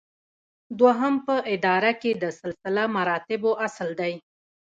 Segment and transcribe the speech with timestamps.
[0.79, 4.13] دوهم په اداره کې د سلسله مراتبو اصل دی.